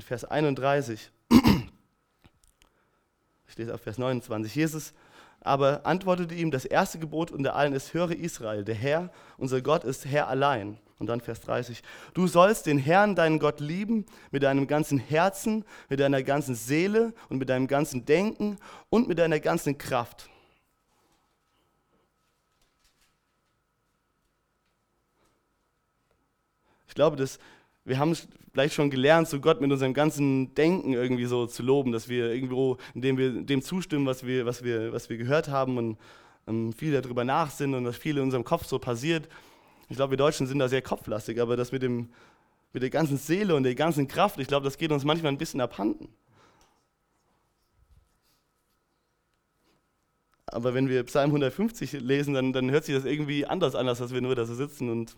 [0.00, 1.10] in Vers 31,
[3.48, 4.94] ich lese auf Vers 29, Jesus
[5.42, 9.84] aber antwortete ihm, das erste Gebot unter allen ist, höre Israel, der Herr, unser Gott
[9.84, 10.78] ist Herr allein.
[10.98, 11.82] Und dann Vers 30.
[12.12, 17.14] Du sollst den Herrn, deinen Gott, lieben mit deinem ganzen Herzen, mit deiner ganzen Seele
[17.30, 18.58] und mit deinem ganzen Denken
[18.90, 20.28] und mit deiner ganzen Kraft.
[26.86, 27.38] Ich glaube, dass
[27.86, 28.14] wir haben
[28.52, 32.32] vielleicht schon gelernt, so Gott mit unserem ganzen Denken irgendwie so zu loben, dass wir
[32.32, 35.98] irgendwo, indem wir dem zustimmen, was wir, was wir, was wir gehört haben und
[36.46, 39.28] ähm, viel darüber nachsinnen und dass viel in unserem Kopf so passiert.
[39.88, 42.10] Ich glaube, wir Deutschen sind da sehr kopflastig, aber das mit, dem,
[42.72, 45.38] mit der ganzen Seele und der ganzen Kraft, ich glaube, das geht uns manchmal ein
[45.38, 46.08] bisschen abhanden.
[50.46, 53.98] Aber wenn wir Psalm 150 lesen, dann, dann hört sich das irgendwie anders an, als
[53.98, 55.16] dass wir nur da so sitzen und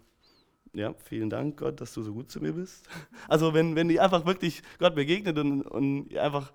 [0.74, 2.88] ja, vielen Dank, Gott, dass du so gut zu mir bist.
[3.28, 6.52] Also wenn, wenn ihr einfach wirklich Gott begegnet und, und einfach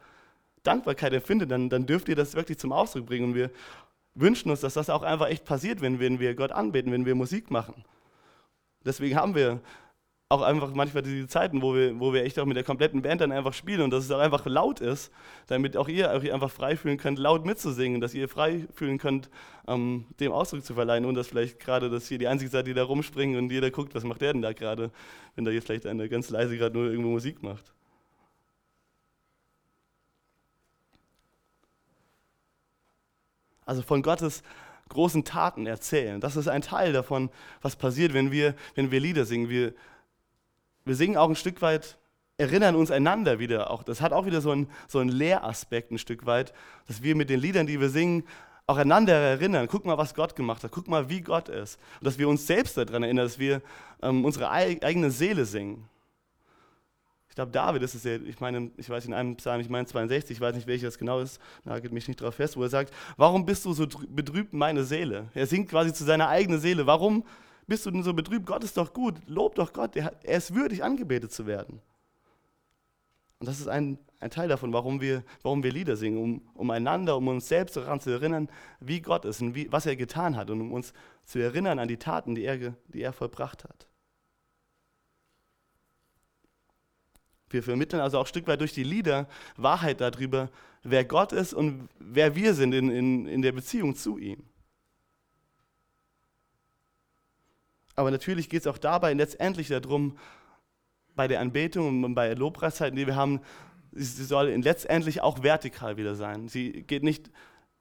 [0.63, 3.25] Dankbarkeit empfindet, dann, dann dürft ihr das wirklich zum Ausdruck bringen.
[3.25, 3.51] Und wir
[4.15, 7.15] wünschen uns, dass das auch einfach echt passiert, wenn, wenn wir Gott anbeten, wenn wir
[7.15, 7.85] Musik machen.
[8.85, 9.61] Deswegen haben wir
[10.29, 13.21] auch einfach manchmal diese Zeiten, wo wir, wo wir echt auch mit der kompletten Band
[13.21, 15.09] dann einfach spielen und dass es auch einfach laut ist,
[15.47, 19.29] damit auch ihr euch einfach frei fühlen könnt, laut mitzusingen, dass ihr frei fühlen könnt,
[19.67, 22.73] ähm, dem Ausdruck zu verleihen und dass vielleicht gerade, dass ihr die einzige seid, die
[22.73, 24.91] da rumspringen und jeder guckt, was macht der denn da gerade,
[25.35, 27.73] wenn da jetzt vielleicht einer ganz leise gerade nur irgendwo Musik macht.
[33.65, 34.43] Also von Gottes
[34.89, 36.19] großen Taten erzählen.
[36.19, 37.29] Das ist ein Teil davon,
[37.61, 39.49] was passiert, wenn wir, wenn wir Lieder singen.
[39.49, 39.73] Wir,
[40.87, 41.97] wir singen auch ein Stück weit,
[42.37, 43.71] erinnern uns einander wieder.
[43.71, 46.53] Auch, das hat auch wieder so einen, so einen Lehraspekt ein Stück weit,
[46.87, 48.23] dass wir mit den Liedern, die wir singen,
[48.67, 49.67] auch einander erinnern.
[49.69, 50.71] Guck mal, was Gott gemacht hat.
[50.71, 51.79] Guck mal, wie Gott ist.
[51.99, 53.61] Und dass wir uns selbst daran erinnern, dass wir
[54.01, 55.87] ähm, unsere eigene Seele singen.
[57.29, 59.85] Ich glaube, David ist es ja, ich meine, ich weiß in einem Psalm, ich meine
[59.85, 62.69] 62, ich weiß nicht, welcher das genau ist, nagelt mich nicht darauf fest, wo er
[62.69, 65.29] sagt, warum bist du so betrübt, meine Seele?
[65.33, 66.87] Er singt quasi zu seiner eigenen Seele.
[66.87, 67.23] Warum
[67.67, 68.45] bist du denn so betrübt?
[68.45, 69.15] Gott ist doch gut.
[69.27, 69.95] Lob doch Gott.
[69.95, 71.81] Er, ist würdig, angebetet zu werden.
[73.39, 76.71] Und das ist ein, ein Teil davon, warum wir, warum wir Lieder singen, um, um
[76.71, 78.49] einander, um uns selbst daran zu erinnern,
[78.79, 80.93] wie Gott ist und wie, was er getan hat und um uns
[81.25, 83.87] zu erinnern an die Taten, die er, die er vollbracht hat.
[87.49, 90.49] Wir vermitteln also auch ein Stück weit durch die Lieder Wahrheit darüber,
[90.83, 94.43] wer Gott ist und wer wir sind in, in, in der Beziehung zu ihm.
[97.97, 100.17] Aber natürlich geht es auch dabei letztendlich darum,
[101.15, 103.41] bei der Anbetung und bei der Lobpreiszeiten, die wir haben,
[103.91, 106.47] sie soll letztendlich auch vertikal wieder sein.
[106.47, 107.31] Sie geht nicht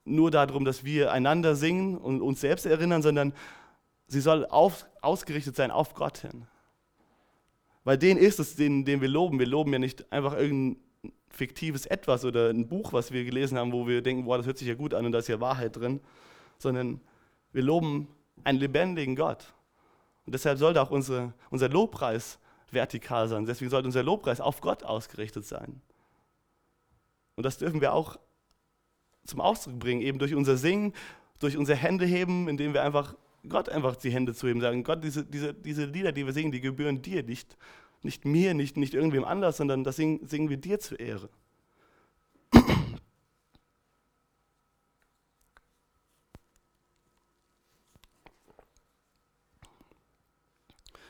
[0.05, 3.31] nur darum, dass wir einander singen und uns selbst erinnern, sondern
[4.07, 6.47] sie soll auf, ausgerichtet sein auf Gott hin.
[7.83, 9.37] Weil den ist es, den, den wir loben.
[9.37, 10.81] Wir loben ja nicht einfach irgendein
[11.29, 14.57] fiktives Etwas oder ein Buch, was wir gelesen haben, wo wir denken, boah, das hört
[14.57, 16.01] sich ja gut an und da ist ja Wahrheit drin,
[16.57, 17.01] sondern
[17.53, 18.07] wir loben
[18.43, 19.53] einen lebendigen Gott.
[20.27, 22.37] Und deshalb sollte auch unsere, unser Lobpreis
[22.69, 23.45] vertikal sein.
[23.45, 25.81] Deswegen sollte unser Lobpreis auf Gott ausgerichtet sein.
[27.37, 28.19] Und das dürfen wir auch
[29.23, 30.91] zum Ausdruck bringen, eben durch unser Singen,
[31.39, 33.15] durch unser Händeheben, indem wir einfach
[33.47, 36.51] Gott einfach die Hände zu ihm sagen, Gott, diese, diese, diese Lieder, die wir singen,
[36.51, 37.57] die gebühren dir, nicht,
[38.01, 41.29] nicht mir, nicht, nicht irgendwem anders, sondern das singen, singen wir dir zur Ehre.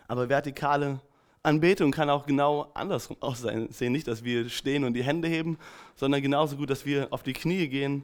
[0.07, 1.01] Aber vertikale
[1.43, 3.69] Anbetung kann auch genau andersrum aussehen.
[3.91, 5.57] Nicht, dass wir stehen und die Hände heben,
[5.95, 8.03] sondern genauso gut, dass wir auf die Knie gehen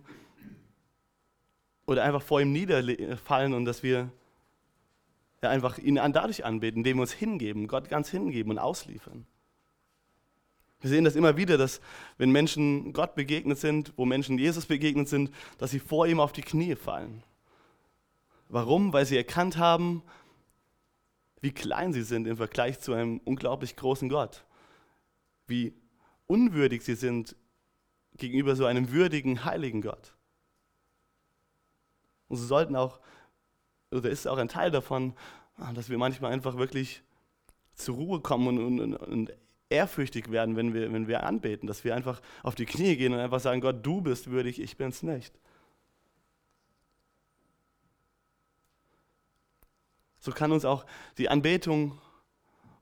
[1.86, 4.10] oder einfach vor ihm niederfallen und dass wir
[5.42, 9.26] ja, einfach ihn dadurch anbeten, indem wir uns hingeben, Gott ganz hingeben und ausliefern.
[10.80, 11.82] Wir sehen das immer wieder, dass
[12.18, 16.34] wenn Menschen Gott begegnet sind, wo Menschen Jesus begegnet sind, dass sie vor ihm auf
[16.34, 17.24] die Knie fallen.
[18.50, 18.92] Warum?
[18.94, 20.04] Weil sie erkannt haben,
[21.44, 24.46] wie klein sie sind im Vergleich zu einem unglaublich großen Gott.
[25.46, 25.74] Wie
[26.26, 27.36] unwürdig sie sind
[28.16, 30.16] gegenüber so einem würdigen, heiligen Gott.
[32.30, 33.02] Und sie sollten auch,
[33.92, 35.14] oder ist auch ein Teil davon,
[35.76, 37.04] dass wir manchmal einfach wirklich
[37.76, 39.34] zur Ruhe kommen und, und, und
[39.68, 43.20] ehrfürchtig werden, wenn wir, wenn wir anbeten, dass wir einfach auf die Knie gehen und
[43.20, 45.38] einfach sagen, Gott, du bist würdig, ich bin es nicht.
[50.24, 50.86] So kann uns auch
[51.18, 52.00] die Anbetung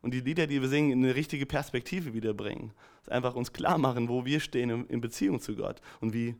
[0.04, 2.72] und die Lieder, die wir singen, in eine richtige Perspektive wiederbringen.
[3.08, 6.36] Einfach uns klar machen, wo wir stehen in Beziehung zu Gott und wie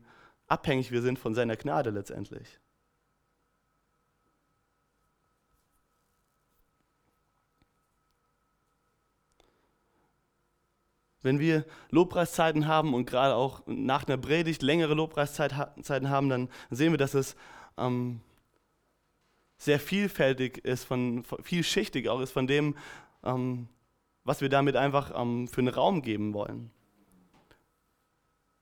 [0.46, 2.60] abhängig wir sind von seiner Gnade letztendlich.
[11.22, 16.92] Wenn wir Lobpreiszeiten haben und gerade auch nach einer Predigt längere Lobpreiszeiten haben, dann sehen
[16.92, 17.34] wir, dass es
[17.76, 18.20] ähm,
[19.62, 22.76] sehr vielfältig ist, von, vielschichtig auch ist von dem,
[23.22, 23.68] ähm,
[24.24, 26.72] was wir damit einfach ähm, für einen Raum geben wollen.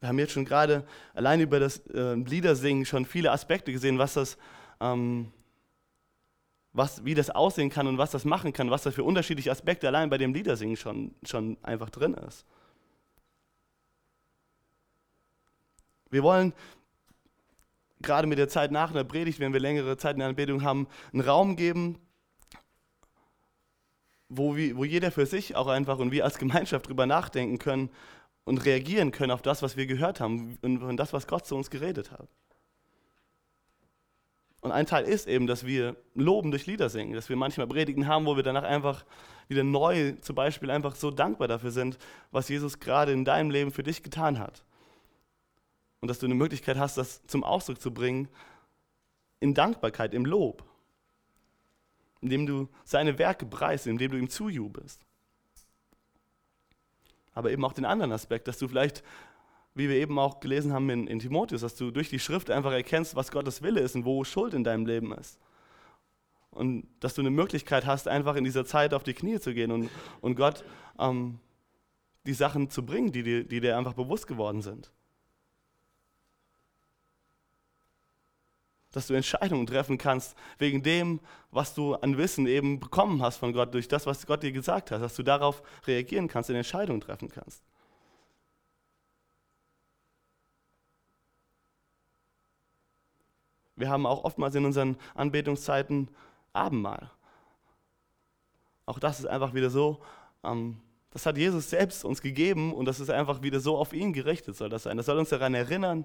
[0.01, 4.13] Wir haben jetzt schon gerade allein über das äh, Liedersingen schon viele Aspekte gesehen, was
[4.13, 4.37] das,
[4.81, 5.33] ähm,
[6.75, 9.89] was, wie das aussehen kann und was das machen kann, was da für unterschiedliche Aspekte
[9.89, 12.45] allein bei dem Liedersingen schon, schon einfach drin ist.
[16.11, 16.53] Wir wollen
[18.03, 20.89] gerade mit der Zeit nach einer Predigt, wenn wir längere Zeit in der Anbetung haben,
[21.13, 21.99] einen Raum geben,
[24.29, 27.91] wo, wir, wo jeder für sich auch einfach und wir als Gemeinschaft drüber nachdenken können
[28.45, 31.71] und reagieren können auf das, was wir gehört haben und, das, was Gott zu uns
[31.71, 32.29] geredet hat.
[34.63, 38.07] Und ein Teil ist eben, dass wir loben durch Lieder singen, dass wir manchmal Predigen
[38.07, 39.05] haben, wo wir danach einfach
[39.49, 41.99] wieder neu zum Beispiel einfach so dankbar dafür sind,
[42.31, 44.63] was Jesus gerade in deinem Leben für dich getan hat
[46.01, 48.29] und dass du eine Möglichkeit hast, das zum Ausdruck zu bringen
[49.39, 50.65] in Dankbarkeit, im Lob,
[52.21, 55.05] indem du seine Werke preist, indem du ihm zujubelst.
[57.33, 59.03] Aber eben auch den anderen Aspekt, dass du vielleicht,
[59.75, 62.73] wie wir eben auch gelesen haben in, in Timotheus, dass du durch die Schrift einfach
[62.73, 65.39] erkennst, was Gottes Wille ist und wo Schuld in deinem Leben ist.
[66.51, 69.71] Und dass du eine Möglichkeit hast, einfach in dieser Zeit auf die Knie zu gehen
[69.71, 69.89] und,
[70.21, 70.65] und Gott
[70.99, 71.39] ähm,
[72.27, 74.91] die Sachen zu bringen, die dir, die dir einfach bewusst geworden sind.
[78.93, 83.53] Dass du Entscheidungen treffen kannst wegen dem, was du an Wissen eben bekommen hast von
[83.53, 87.29] Gott, durch das, was Gott dir gesagt hat, dass du darauf reagieren kannst Entscheidungen treffen
[87.29, 87.63] kannst.
[93.77, 96.09] Wir haben auch oftmals in unseren Anbetungszeiten
[96.53, 97.11] Abendmahl.
[98.85, 100.03] Auch das ist einfach wieder so,
[100.45, 100.81] ähm,
[101.13, 104.57] das hat Jesus selbst uns gegeben und das ist einfach wieder so auf ihn gerichtet
[104.57, 104.97] soll das sein.
[104.97, 106.05] Das soll uns daran erinnern,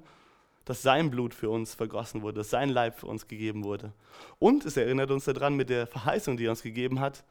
[0.65, 3.93] dass sein Blut für uns vergossen wurde, dass sein Leib für uns gegeben wurde.
[4.39, 7.23] Und es erinnert uns daran mit der Verheißung, die er uns gegeben hat,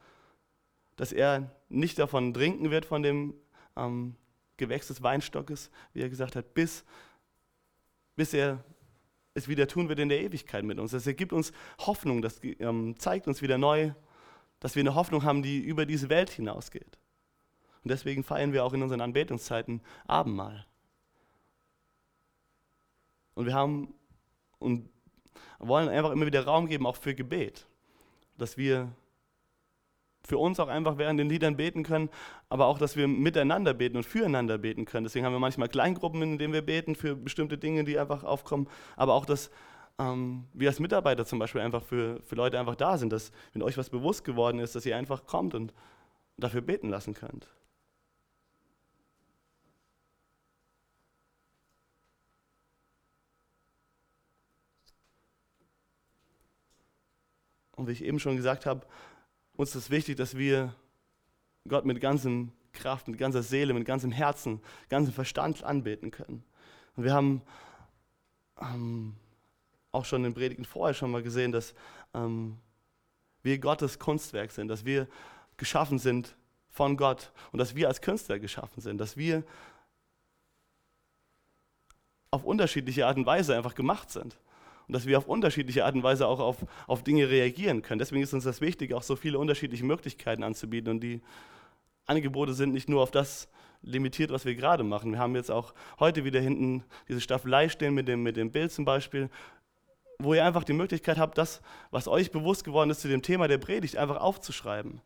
[0.95, 3.33] dass er nicht davon trinken wird, von dem
[3.75, 4.15] ähm,
[4.57, 6.85] Gewächs des Weinstockes, wie er gesagt hat, bis,
[8.15, 8.63] bis er
[9.33, 10.91] es wieder tun wird in der Ewigkeit mit uns.
[10.91, 13.91] Das ergibt uns Hoffnung, das ähm, zeigt uns wieder neu,
[14.61, 16.97] dass wir eine Hoffnung haben, die über diese Welt hinausgeht.
[17.83, 20.65] Und deswegen feiern wir auch in unseren Anbetungszeiten Abendmahl.
[23.35, 23.93] Und wir haben
[24.59, 24.89] und
[25.59, 27.67] wollen einfach immer wieder Raum geben, auch für Gebet.
[28.37, 28.91] Dass wir
[30.25, 32.09] für uns auch einfach während den Liedern beten können,
[32.49, 35.03] aber auch, dass wir miteinander beten und füreinander beten können.
[35.03, 38.67] Deswegen haben wir manchmal Kleingruppen, in denen wir beten für bestimmte Dinge, die einfach aufkommen,
[38.95, 39.51] aber auch, dass
[39.99, 43.61] ähm, wir als Mitarbeiter zum Beispiel einfach für, für Leute einfach da sind, dass wenn
[43.61, 45.73] euch was bewusst geworden ist, dass ihr einfach kommt und
[46.37, 47.47] dafür beten lassen könnt.
[57.75, 58.85] Und wie ich eben schon gesagt habe,
[59.55, 60.73] uns ist wichtig, dass wir
[61.67, 66.43] Gott mit ganzem Kraft, mit ganzer Seele, mit ganzem Herzen, ganzem Verstand anbeten können.
[66.95, 67.41] Und wir haben
[68.61, 69.15] ähm,
[69.91, 71.73] auch schon in den Predigten vorher schon mal gesehen, dass
[72.13, 72.57] ähm,
[73.43, 75.07] wir Gottes Kunstwerk sind, dass wir
[75.57, 76.35] geschaffen sind
[76.69, 79.43] von Gott und dass wir als Künstler geschaffen sind, dass wir
[82.31, 84.37] auf unterschiedliche Art und Weise einfach gemacht sind
[84.87, 87.99] und dass wir auf unterschiedliche Art und Weise auch auf, auf Dinge reagieren können.
[87.99, 91.21] Deswegen ist uns das wichtig, auch so viele unterschiedliche Möglichkeiten anzubieten und die
[92.05, 93.47] Angebote sind nicht nur auf das
[93.81, 95.11] limitiert, was wir gerade machen.
[95.11, 98.71] Wir haben jetzt auch heute wieder hinten diese Staffelei stehen mit dem, mit dem Bild
[98.71, 99.29] zum Beispiel,
[100.19, 103.47] wo ihr einfach die Möglichkeit habt, das, was euch bewusst geworden ist zu dem Thema
[103.47, 105.01] der Predigt, einfach aufzuschreiben.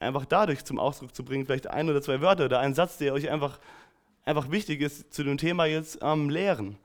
[0.00, 3.14] Einfach dadurch zum Ausdruck zu bringen, vielleicht ein oder zwei Wörter oder einen Satz, der
[3.14, 3.58] euch einfach,
[4.24, 6.78] einfach wichtig ist, zu dem Thema jetzt ähm, lehren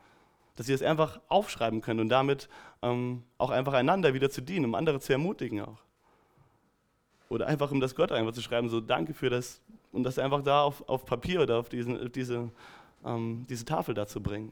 [0.59, 2.49] dass ihr es einfach aufschreiben könnt und damit
[2.81, 5.77] ähm, auch einfach einander wieder zu dienen, um andere zu ermutigen auch.
[7.29, 9.61] Oder einfach um das Gott einfach zu schreiben, so danke für das
[9.93, 12.51] und das einfach da auf, auf Papier oder auf diesen, diese,
[13.05, 14.51] ähm, diese Tafel da zu bringen.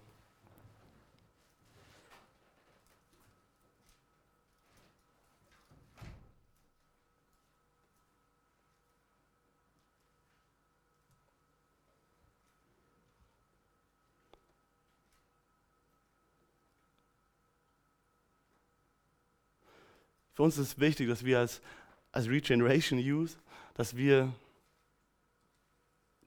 [20.37, 21.63] Für uns ist es wichtig, dass wir als,
[22.11, 23.39] als Regeneration Youth,
[23.73, 24.31] dass wir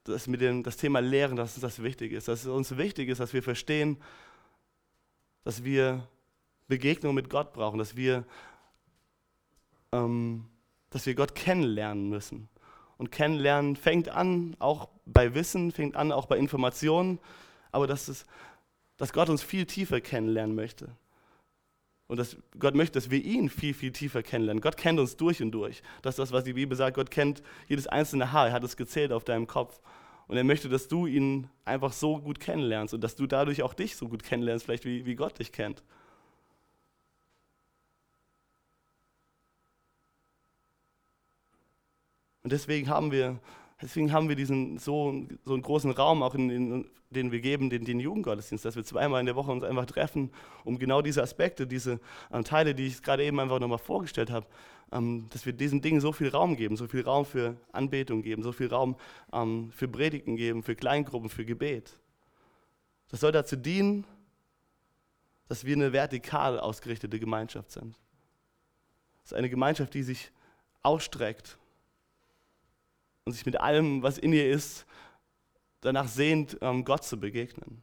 [0.03, 2.27] das mit dem das Thema Lehren, dass uns das wichtig ist.
[2.27, 3.95] Dass es uns wichtig ist, dass wir verstehen,
[5.45, 6.05] dass wir
[6.67, 8.25] Begegnung mit Gott brauchen, dass wir,
[9.93, 10.43] ähm,
[10.89, 12.49] dass wir Gott kennenlernen müssen.
[12.97, 17.17] Und kennenlernen fängt an auch bei Wissen, fängt an auch bei Informationen,
[17.71, 18.25] aber dass, es,
[18.97, 20.97] dass Gott uns viel tiefer kennenlernen möchte.
[22.11, 24.59] Und dass Gott möchte, dass wir ihn viel, viel tiefer kennenlernen.
[24.59, 25.81] Gott kennt uns durch und durch.
[26.01, 26.97] Das ist das, was die Bibel sagt.
[26.97, 28.47] Gott kennt jedes einzelne Haar.
[28.47, 29.79] Er hat es gezählt auf deinem Kopf.
[30.27, 33.73] Und er möchte, dass du ihn einfach so gut kennenlernst und dass du dadurch auch
[33.73, 35.83] dich so gut kennenlernst, vielleicht wie, wie Gott dich kennt.
[42.43, 43.39] Und deswegen haben wir
[43.81, 47.69] Deswegen haben wir diesen so, so einen großen Raum, auch in, in, den wir geben,
[47.69, 50.31] den, den Jugendgottesdienst, dass wir zweimal in der Woche uns einfach treffen,
[50.63, 51.99] um genau diese Aspekte, diese
[52.31, 54.45] äh, Teile, die ich gerade eben einfach nochmal vorgestellt habe,
[54.91, 58.43] ähm, dass wir diesen Dingen so viel Raum geben, so viel Raum für Anbetung geben,
[58.43, 58.95] so viel Raum
[59.33, 61.97] ähm, für Predigten geben, für Kleingruppen, für Gebet.
[63.09, 64.05] Das soll dazu dienen,
[65.49, 67.99] dass wir eine vertikal ausgerichtete Gemeinschaft sind.
[69.23, 70.31] Das ist eine Gemeinschaft, die sich
[70.81, 71.57] ausstreckt
[73.25, 74.85] und sich mit allem, was in ihr ist,
[75.81, 77.81] danach sehnt, ähm, Gott zu begegnen.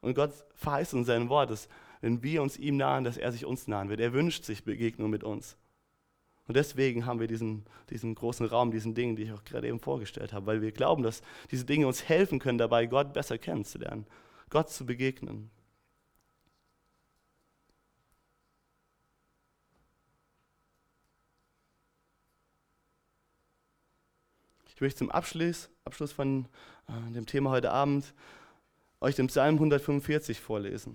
[0.00, 1.68] Und Gott verheißt uns sein Wort, dass
[2.00, 4.00] wenn wir uns ihm nahen, dass er sich uns nahen wird.
[4.00, 5.56] Er wünscht sich Begegnung mit uns.
[6.46, 9.80] Und deswegen haben wir diesen, diesen großen Raum, diesen Dingen, die ich auch gerade eben
[9.80, 14.06] vorgestellt habe, weil wir glauben, dass diese Dinge uns helfen können, dabei Gott besser kennenzulernen,
[14.48, 15.50] Gott zu begegnen.
[24.78, 26.46] Ich möchte zum Abschluss, Abschluss von
[26.86, 28.14] äh, dem Thema heute Abend
[29.00, 30.94] euch den Psalm 145 vorlesen.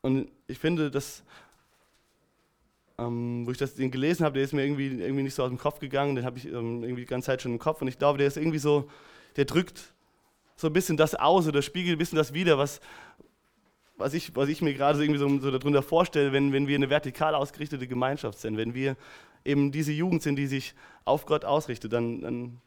[0.00, 1.22] Und ich finde, dass,
[2.98, 5.50] ähm, wo ich das den gelesen habe, der ist mir irgendwie, irgendwie nicht so aus
[5.50, 7.86] dem Kopf gegangen, den habe ich ähm, irgendwie die ganze Zeit schon im Kopf und
[7.86, 8.90] ich glaube, der ist irgendwie so,
[9.36, 9.94] der drückt
[10.56, 12.80] so ein bisschen das aus oder spiegelt ein bisschen das wider, was,
[13.96, 16.74] was, ich, was ich mir gerade so irgendwie so, so darunter vorstelle, wenn, wenn wir
[16.74, 18.96] eine vertikal ausgerichtete Gemeinschaft sind, wenn wir
[19.48, 20.74] eben diese Jugend sind, die sich
[21.04, 22.60] auf Gott ausrichtet, dann, dann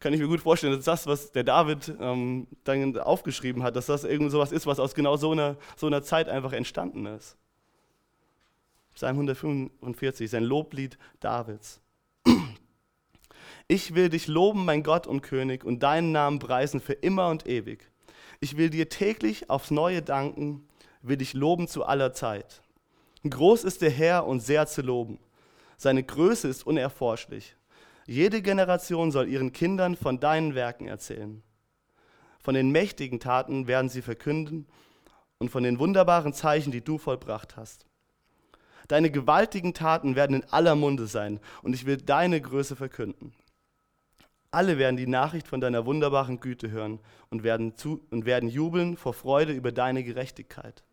[0.00, 3.86] kann ich mir gut vorstellen, dass das, was der David ähm, dann aufgeschrieben hat, dass
[3.86, 7.36] das irgend sowas ist, was aus genau so einer, so einer Zeit einfach entstanden ist.
[8.94, 11.80] Psalm 145, sein Loblied Davids.
[13.68, 17.46] Ich will dich loben, mein Gott und König, und deinen Namen preisen für immer und
[17.46, 17.90] ewig.
[18.40, 20.68] Ich will dir täglich aufs Neue danken,
[21.02, 22.62] will dich loben zu aller Zeit.
[23.28, 25.18] Groß ist der Herr und sehr zu loben.
[25.76, 27.56] Seine Größe ist unerforschlich.
[28.06, 31.42] Jede Generation soll ihren Kindern von deinen Werken erzählen.
[32.38, 34.66] Von den mächtigen Taten werden sie verkünden
[35.38, 37.86] und von den wunderbaren Zeichen, die du vollbracht hast.
[38.88, 43.34] Deine gewaltigen Taten werden in aller Munde sein und ich will deine Größe verkünden.
[44.52, 48.96] Alle werden die Nachricht von deiner wunderbaren Güte hören und werden, zu, und werden jubeln
[48.96, 50.84] vor Freude über deine Gerechtigkeit.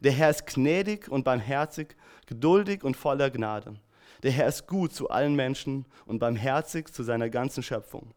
[0.00, 1.96] Der Herr ist gnädig und barmherzig,
[2.26, 3.74] geduldig und voller Gnade.
[4.22, 8.14] Der Herr ist gut zu allen Menschen und barmherzig zu seiner ganzen Schöpfung.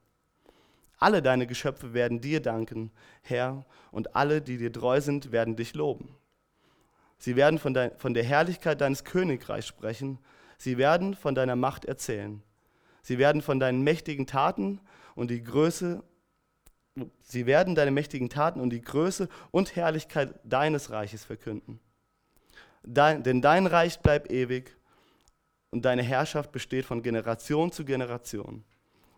[0.98, 2.92] Alle deine Geschöpfe werden dir danken,
[3.22, 6.16] Herr, und alle, die dir treu sind, werden dich loben.
[7.18, 10.20] Sie werden von, de von der Herrlichkeit deines Königreichs sprechen.
[10.58, 12.42] Sie werden von deiner Macht erzählen.
[13.02, 14.82] Sie werden von deinen mächtigen Taten
[15.16, 16.04] und die Größe
[17.22, 21.80] Sie werden deine mächtigen Taten und die Größe und Herrlichkeit deines Reiches verkünden.
[22.84, 24.76] Dein, denn dein Reich bleibt ewig
[25.72, 28.64] und deine Herrschaft besteht von Generation zu Generation.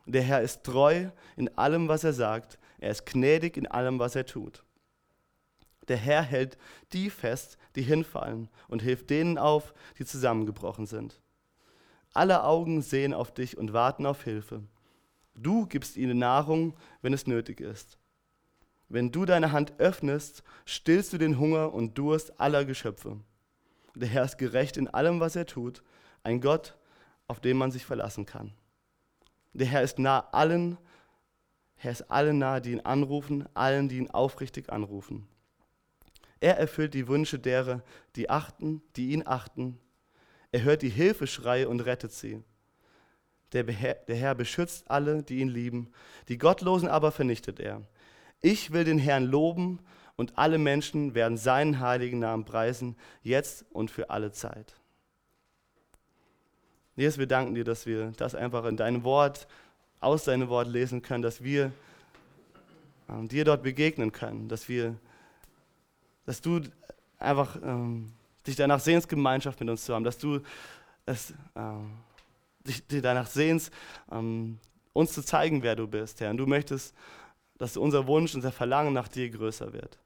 [0.06, 2.60] Der Herr ist treu in allem, was er sagt.
[2.80, 4.64] Er ist gnädig in allem, was er tut.
[5.88, 6.58] Der Herr hält
[6.94, 11.22] die fest, die hinfallen und hilft denen auf, die zusammengebrochen sind.
[12.14, 14.64] Alle Augen sehen auf dich und warten auf Hilfe.
[15.34, 17.98] Du gibst ihnen Nahrung, wenn es nötig ist.
[18.90, 23.22] Wenn du deine Hand öffnest, stillst du den Hunger und Durst aller Geschöpfe.
[23.96, 25.82] Der Herr ist gerecht in allem, was er tut,
[26.24, 26.78] ein Gott,
[27.28, 28.54] auf den man sich verlassen kann.
[29.54, 30.78] Der Herr ist nah allen,
[31.76, 35.28] Herr ist allen nahe, die ihn anrufen, allen, die ihn aufrichtig anrufen.
[36.40, 37.84] Er erfüllt die Wünsche derer,
[38.16, 39.80] die achten, die ihn achten.
[40.52, 42.44] Er hört die Hilfeschreie und rettet sie.
[43.54, 45.92] Der, der Herr beschützt alle, die ihn lieben.
[46.28, 47.82] Die Gottlosen aber vernichtet er.
[48.42, 49.80] Ich will den Herrn loben
[50.16, 54.81] und alle Menschen werden seinen heiligen Namen preisen, jetzt und für alle Zeit.
[56.96, 59.48] Jesus, wir danken dir, dass wir das einfach in deinem Wort,
[60.02, 61.72] aus deinem Wort lesen können, dass wir
[63.08, 64.96] äh, dir dort begegnen können, dass wir,
[66.26, 66.62] dass du
[67.18, 68.12] einfach ähm,
[68.46, 70.42] dich danach sehnst, Gemeinschaft mit uns zu haben, dass du
[71.06, 71.62] es, äh,
[72.68, 73.72] dich, dich danach sehnst,
[74.12, 74.58] ähm,
[74.94, 76.32] uns zu zeigen, wer du bist, Herr.
[76.32, 76.94] Und du möchtest,
[77.58, 79.98] dass unser Wunsch, unser Verlangen nach dir größer wird.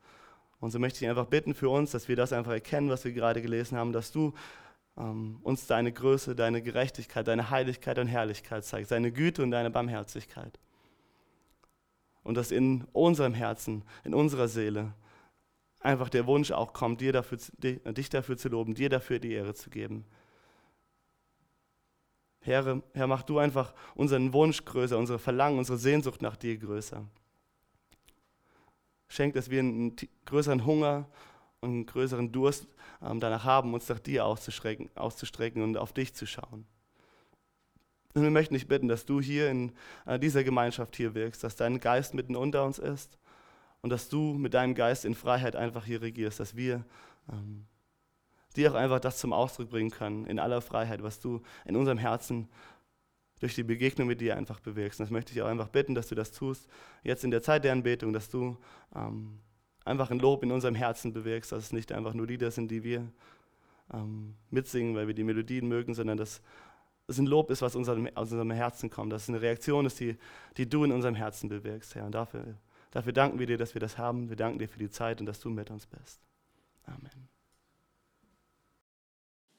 [0.60, 3.12] Und so möchte ich einfach bitten für uns, dass wir das einfach erkennen, was wir
[3.12, 4.34] gerade gelesen haben, dass du
[4.98, 9.70] ähm, uns deine Größe, deine Gerechtigkeit, deine Heiligkeit und Herrlichkeit zeigst, deine Güte und deine
[9.70, 10.60] Barmherzigkeit.
[12.24, 14.94] Und dass in unserem Herzen, in unserer Seele
[15.80, 19.54] einfach der Wunsch auch kommt, dir dafür, dich dafür zu loben, dir dafür die Ehre
[19.54, 20.06] zu geben.
[22.42, 27.06] Herr, Herr, mach du einfach unseren Wunsch größer, unsere Verlangen, unsere Sehnsucht nach dir größer.
[29.08, 31.08] Schenk, dass wir einen größeren Hunger
[31.66, 32.68] einen größeren Durst
[33.02, 36.66] ähm, danach haben, uns nach dir auszustrecken, und auf dich zu schauen.
[38.14, 39.74] Und wir möchten dich bitten, dass du hier in
[40.06, 43.18] äh, dieser Gemeinschaft hier wirkst, dass dein Geist mitten unter uns ist
[43.82, 46.86] und dass du mit deinem Geist in Freiheit einfach hier regierst, dass wir
[47.32, 47.66] ähm,
[48.56, 51.98] dir auch einfach das zum Ausdruck bringen können, in aller Freiheit, was du in unserem
[51.98, 52.48] Herzen
[53.40, 55.00] durch die Begegnung mit dir einfach bewirkst.
[55.00, 56.68] Und das möchte ich auch einfach bitten, dass du das tust,
[57.04, 58.58] jetzt in der Zeit der Anbetung, dass du
[58.96, 59.40] ähm,
[59.86, 62.84] einfach ein Lob in unserem Herzen bewirkst, dass es nicht einfach nur Lieder sind, die
[62.84, 63.08] wir
[63.94, 66.42] ähm, mitsingen, weil wir die Melodien mögen, sondern dass
[67.08, 70.00] es ein Lob ist, was unserem, aus unserem Herzen kommt, dass es eine Reaktion ist,
[70.00, 70.18] die,
[70.58, 72.06] die du in unserem Herzen bewirkst, Herr.
[72.06, 72.44] Und dafür,
[72.92, 74.28] dafür danken wir dir, dass wir das haben.
[74.30, 76.20] Wir danken dir für die Zeit und dass du mit uns bist.
[76.86, 77.30] Amen.